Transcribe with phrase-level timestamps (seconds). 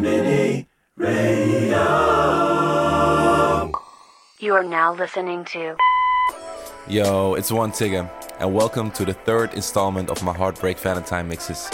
[0.00, 0.64] Radio.
[4.38, 5.76] You are now listening to.
[6.88, 11.70] Yo, it's Wantigga, and welcome to the third installment of my Heartbreak Valentine mixes.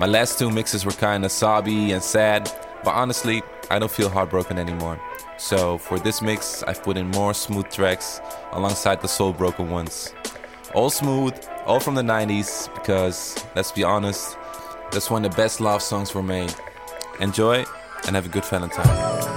[0.00, 2.50] My last two mixes were kinda sobby and sad,
[2.82, 4.98] but honestly, I don't feel heartbroken anymore.
[5.36, 8.20] So, for this mix, I've put in more smooth tracks
[8.50, 10.12] alongside the soul broken ones.
[10.74, 11.34] All smooth,
[11.64, 14.36] all from the 90s, because let's be honest,
[14.90, 16.52] that's when the best love songs were made.
[17.22, 17.64] Enjoy
[18.04, 19.31] and have a good Valentine.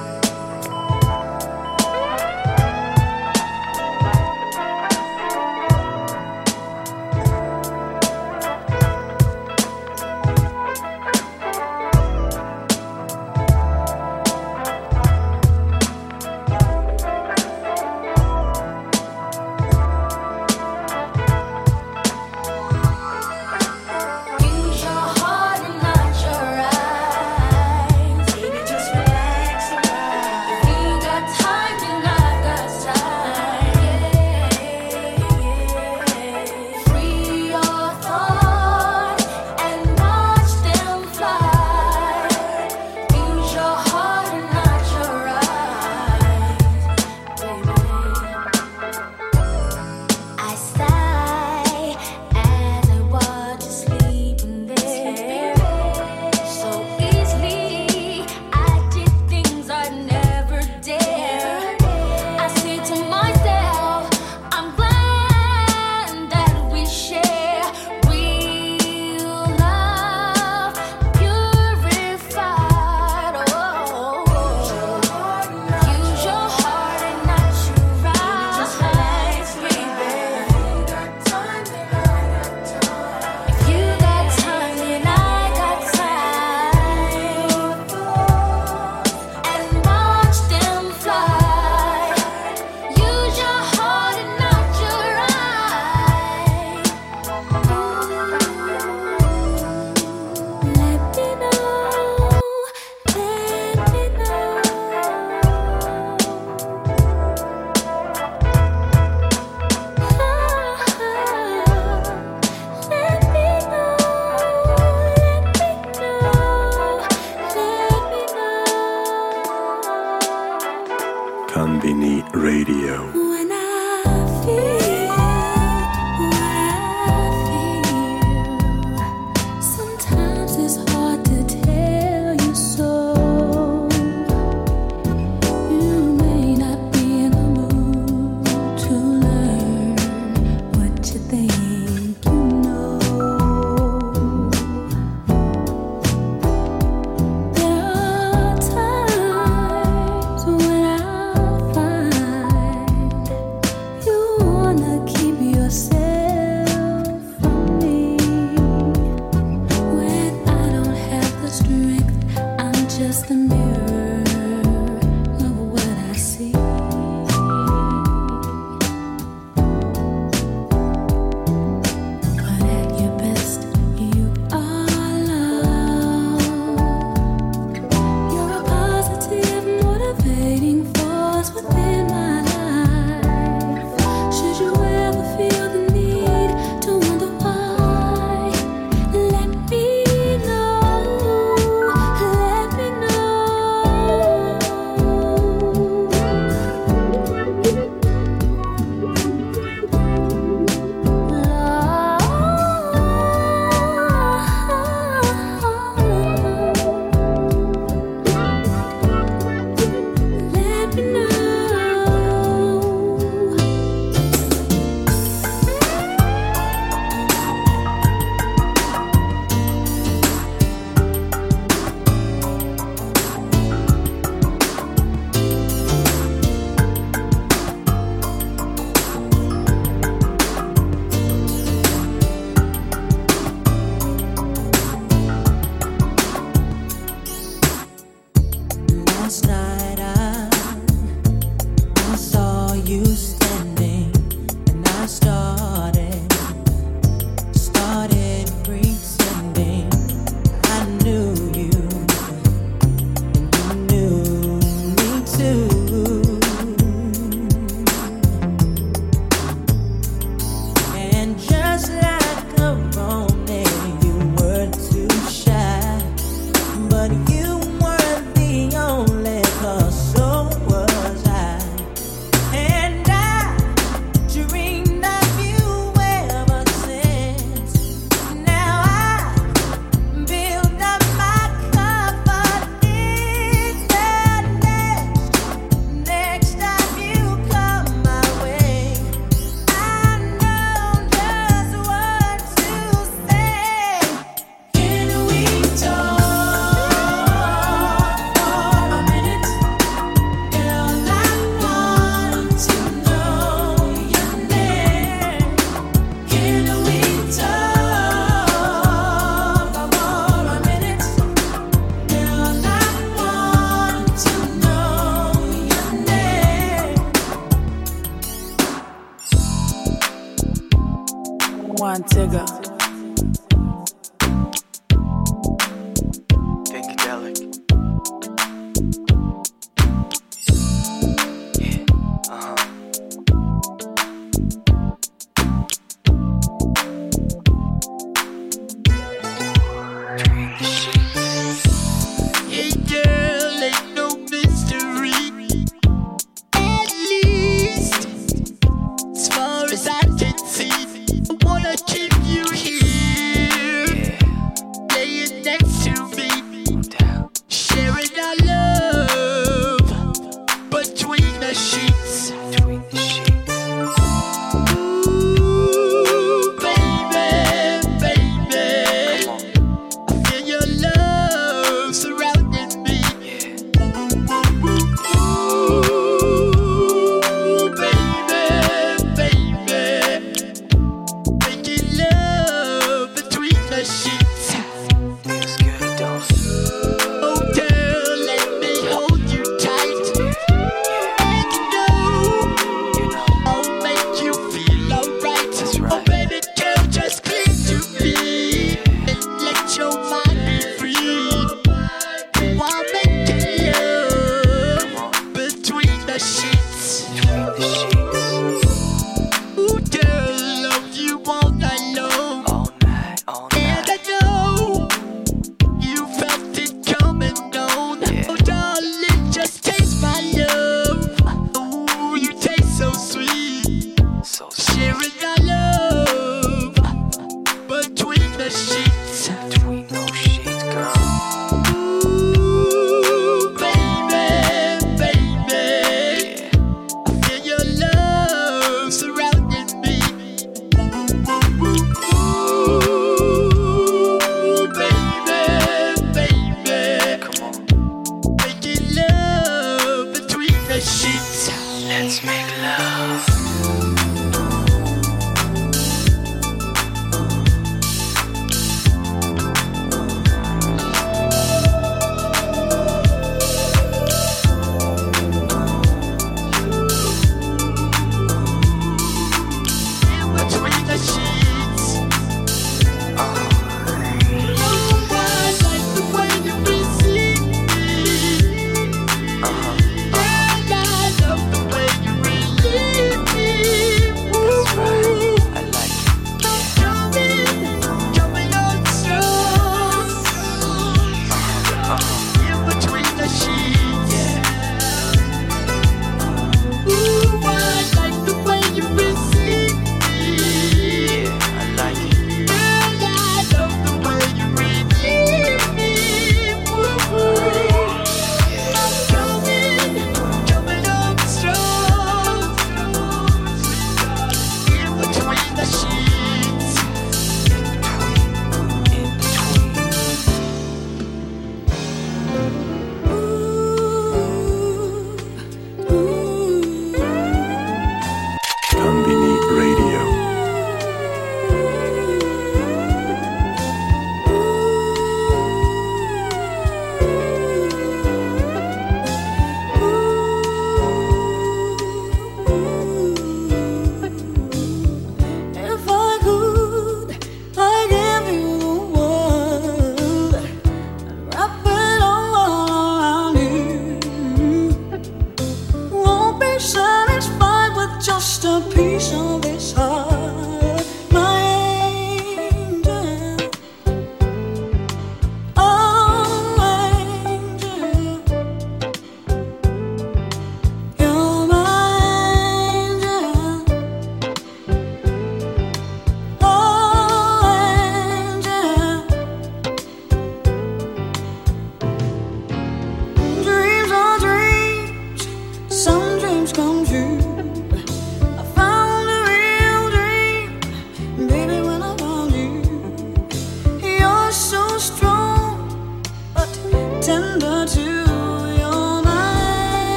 [121.55, 123.24] Konbini Radio.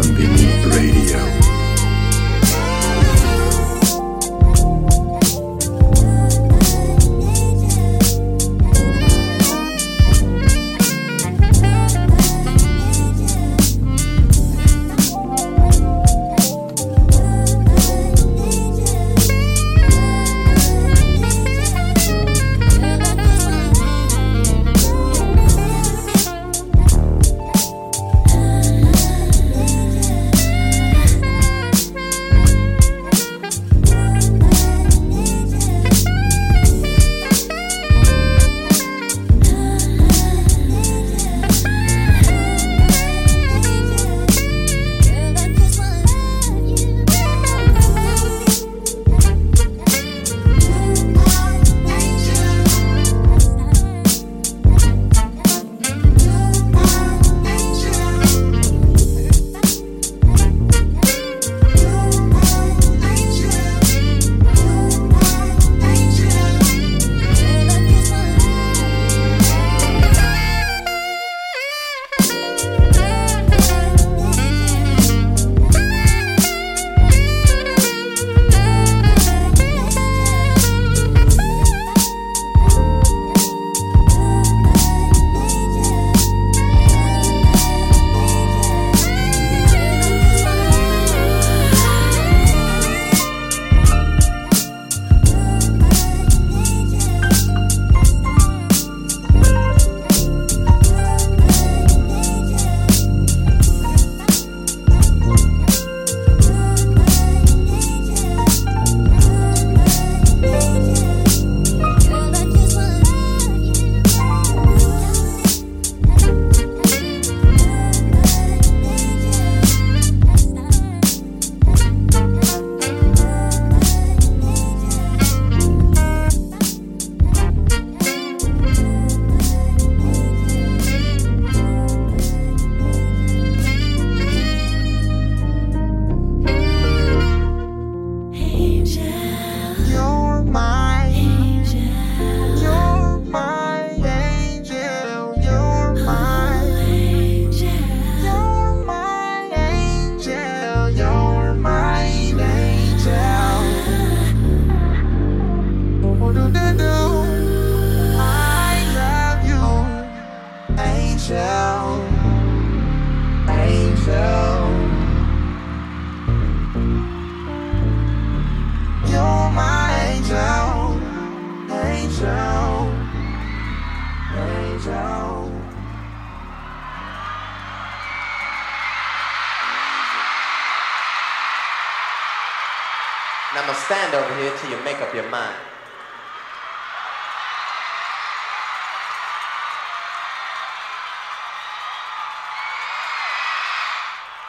[0.00, 0.39] I've been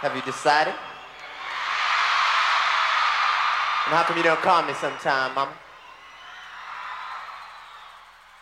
[0.02, 0.74] Have you decided?
[3.86, 5.54] And how come you don't call me sometime, mama?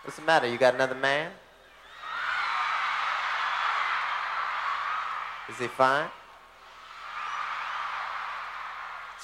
[0.03, 0.47] What's the matter?
[0.47, 1.31] You got another man?
[5.49, 6.07] Is he fine?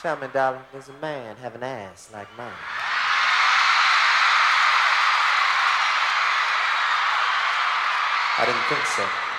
[0.01, 2.51] Tell me, darling, does a man have an ass like mine?
[8.37, 9.34] I didn't think so.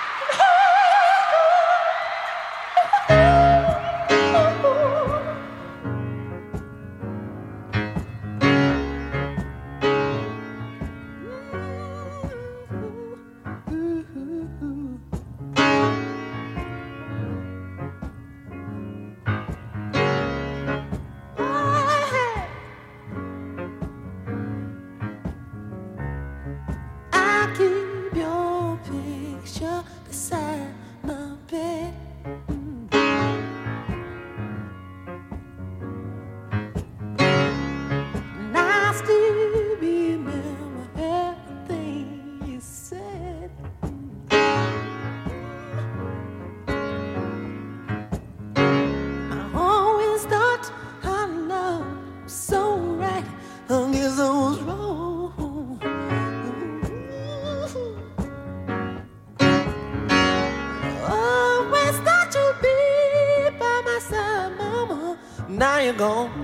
[65.97, 66.36] gone.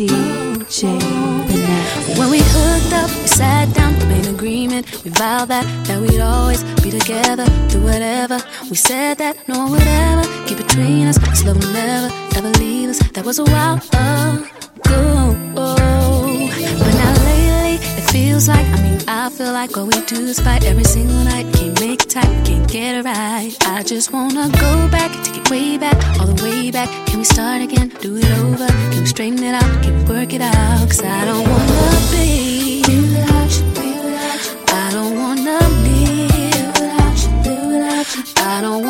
[0.00, 0.96] DJ
[2.16, 5.04] When we hooked up, we sat down, made an agreement.
[5.04, 8.40] We vowed that that we'd always be together, do whatever.
[8.70, 11.18] We said that no one would ever keep between us.
[11.18, 12.98] This love will never ever leave us.
[13.12, 14.46] That was a while ago.
[16.80, 17.09] But now
[18.20, 18.66] feels like.
[18.76, 21.46] I mean, I feel like what we do is fight every single night.
[21.54, 23.52] Can't make it tight, can't get it right.
[23.76, 26.88] I just wanna go back, take it way back, all the way back.
[27.06, 27.88] Can we start again?
[28.04, 28.68] Do it over?
[28.92, 29.72] Can we straighten it out?
[29.84, 30.84] Can we work it out?
[30.90, 32.82] Cause I don't wanna be.
[34.82, 36.10] I don't wanna live.
[38.52, 38.89] I don't wanna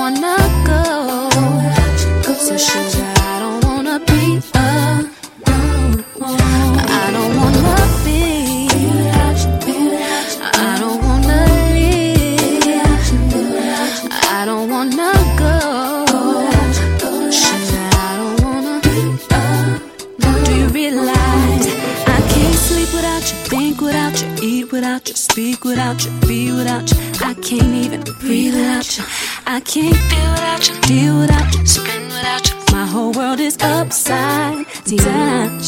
[25.70, 26.98] without you, be without you.
[27.22, 29.04] I can't even breathe without you.
[29.46, 32.56] I can't feel without you, deal without you, spin without you.
[32.72, 35.58] My whole world is upside down.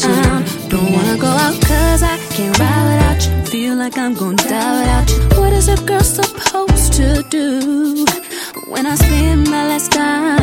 [0.69, 3.45] Don't wanna go out cause I can't ride without you.
[3.45, 5.39] Feel like I'm gonna die without you.
[5.39, 8.05] What is a girl supposed to do
[8.67, 10.42] when I spend my last dime?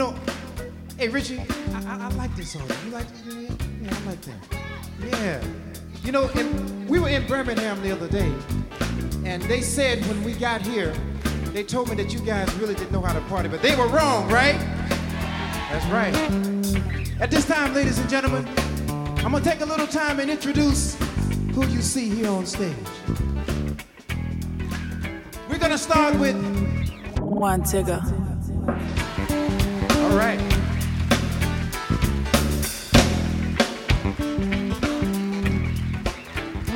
[0.00, 0.14] Know,
[0.96, 1.40] hey Richie,
[1.74, 2.66] I, I, I like this song.
[2.86, 3.04] You like?
[3.26, 4.58] Yeah, yeah, I like that.
[4.98, 5.44] Yeah.
[6.02, 8.32] You know, and we were in Birmingham the other day,
[9.26, 10.94] and they said when we got here,
[11.52, 13.88] they told me that you guys really didn't know how to party, but they were
[13.88, 14.58] wrong, right?
[15.68, 16.14] That's right.
[17.20, 18.48] At this time, ladies and gentlemen,
[19.18, 20.96] I'm gonna take a little time and introduce
[21.52, 22.74] who you see here on stage.
[25.50, 26.36] We're gonna start with
[27.16, 28.19] Wantigga.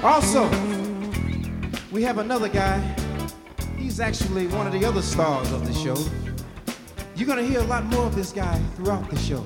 [0.04, 0.44] Also,
[1.90, 2.78] we have another guy.
[3.78, 5.96] He's actually one of the other stars of the show.
[7.16, 9.42] You're gonna hear a lot more of this guy throughout the show.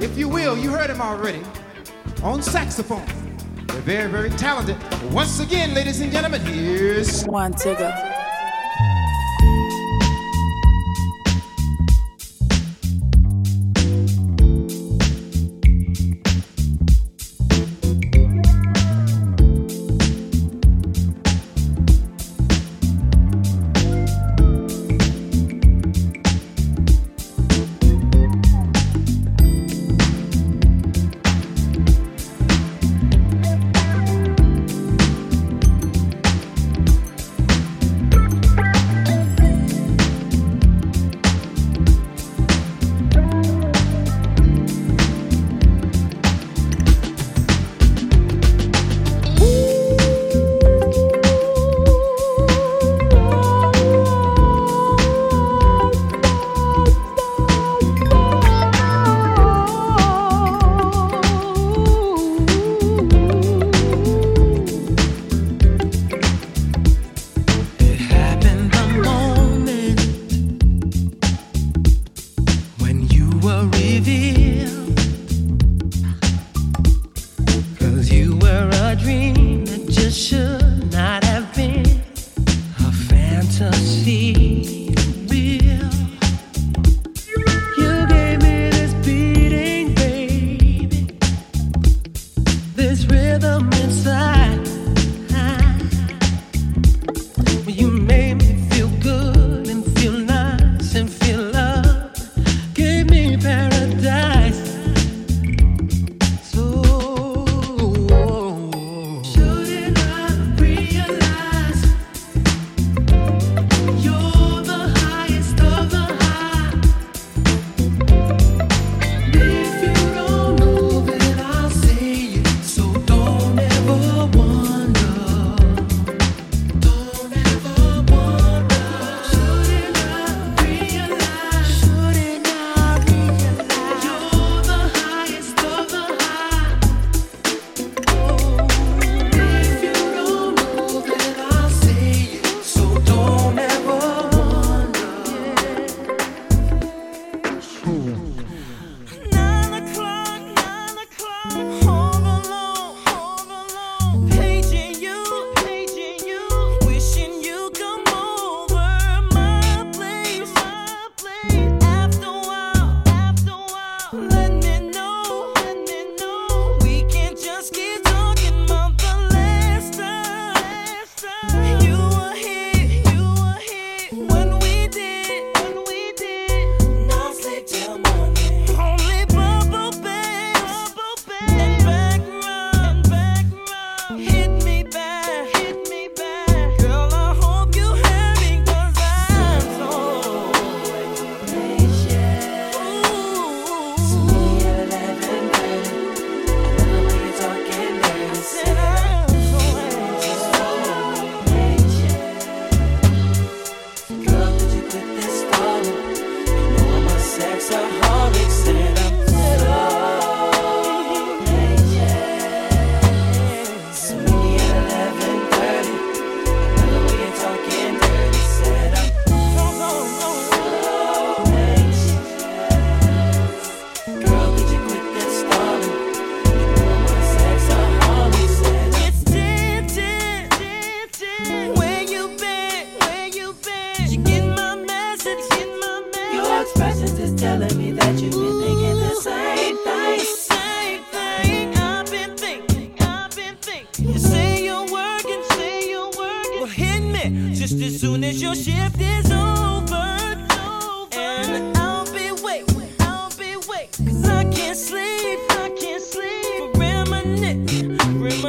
[0.00, 1.40] If you will, you heard him already
[2.22, 3.06] on saxophone.
[3.68, 4.76] They're very, very talented.
[5.10, 7.54] Once again, ladies and gentlemen, here's One.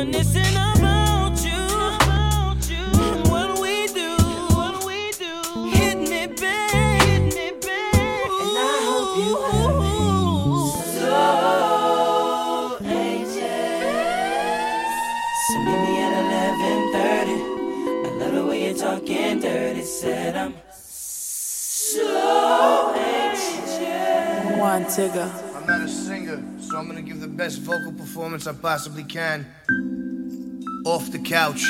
[0.05, 1.65] Reminiscing about you.
[1.97, 2.85] About you.
[3.01, 4.15] And what we do,
[4.53, 5.41] what we do.
[5.71, 7.71] Hitting it big, hitting it big.
[7.71, 9.81] And I hope you have
[11.01, 13.41] so anxious.
[15.47, 17.37] So meet me at 11:30.
[18.05, 19.83] I love the way you're talking dirty.
[19.83, 23.79] Said I'm so anxious.
[24.59, 25.25] Wantigga.
[25.55, 29.47] I'm not a singer, so I'm gonna give the best vocal performance I possibly can.
[30.85, 31.65] Off the couch.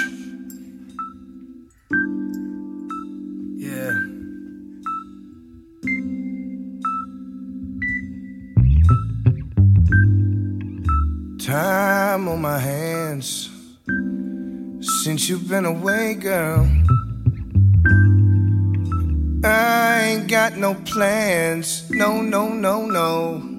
[3.55, 3.93] Yeah.
[11.39, 13.49] Time on my hands
[15.05, 16.70] since you've been away, girl.
[19.45, 21.89] I ain't got no plans.
[21.89, 23.55] No, no, no, no.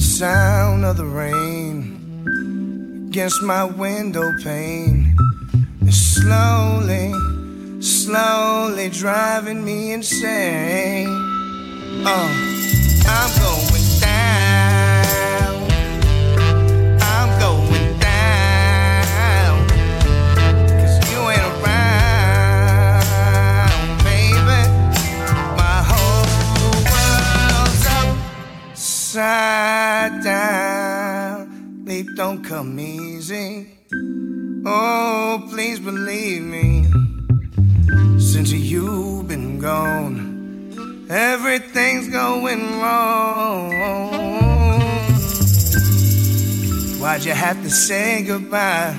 [0.00, 1.98] Sound of the rain
[3.08, 5.14] against my window pane
[5.86, 7.12] is slowly,
[7.82, 11.08] slowly driving me insane.
[12.06, 12.30] Oh,
[13.06, 15.68] I'm going down.
[17.02, 19.68] I'm going down.
[20.80, 22.82] Cause you ain't around,
[24.04, 24.60] baby.
[25.56, 26.26] My whole
[26.90, 27.86] world's
[28.72, 29.79] upside
[32.20, 33.66] don't come easy.
[34.66, 36.84] Oh, please believe me.
[38.20, 43.70] Since you've been gone, everything's going wrong.
[47.00, 48.94] Why'd you have to say goodbye?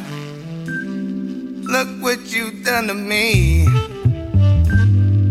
[0.66, 3.68] Look what you've done to me.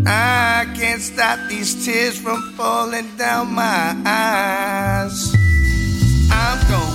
[0.07, 5.35] I can't stop these tears from falling down my eyes.
[6.31, 6.90] I'm going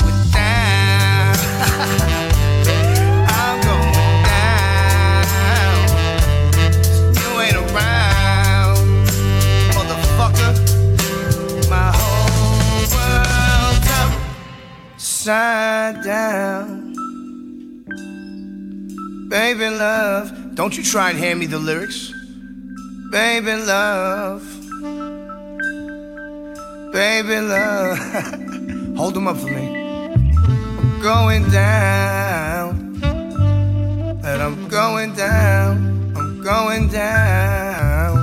[15.27, 16.95] upside down.
[19.29, 22.13] Baby love, don't you try and hand me the lyrics.
[23.11, 24.43] Baby love.
[26.93, 27.99] Baby love.
[28.97, 29.76] Hold them up for me.
[31.07, 32.99] Going down.
[34.25, 36.13] And I'm going down.
[36.17, 38.19] I'm going down.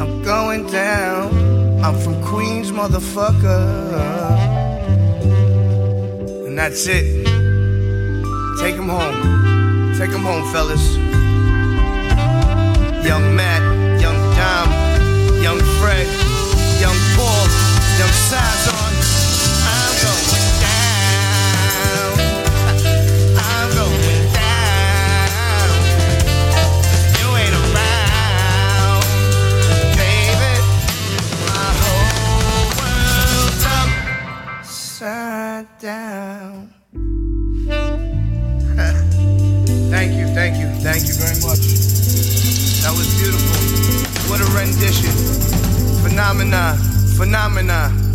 [0.00, 1.84] I'm going down.
[1.84, 3.62] I'm from Queens, motherfucker.
[6.46, 7.24] And that's it.
[8.60, 9.94] Take him home.
[9.96, 10.96] Take him home, fellas.
[13.06, 13.62] Young Matt,
[35.08, 36.74] upside down.
[39.90, 41.60] thank you, thank you, thank you very much.
[42.82, 43.58] That was beautiful.
[44.30, 45.12] What a rendition.
[46.02, 46.76] Phenomena,
[47.16, 48.07] phenomena.